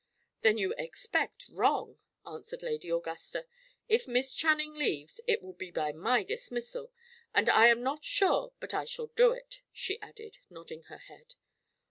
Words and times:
"Then 0.41 0.57
you 0.57 0.73
expect 0.79 1.47
wrong," 1.49 1.99
answered 2.25 2.63
Lady 2.63 2.89
Augusta. 2.89 3.45
"If 3.87 4.07
Miss 4.07 4.33
Channing 4.33 4.73
leaves, 4.73 5.21
it 5.27 5.43
will 5.43 5.53
be 5.53 5.69
by 5.69 5.91
my 5.91 6.23
dismissal. 6.23 6.91
And 7.35 7.47
I 7.47 7.67
am 7.67 7.83
not 7.83 8.03
sure 8.03 8.51
but 8.59 8.73
I 8.73 8.85
shall 8.85 9.11
do 9.15 9.31
it," 9.31 9.61
she 9.71 10.01
added, 10.01 10.39
nodding 10.49 10.81
her 10.87 10.97
head. 10.97 11.35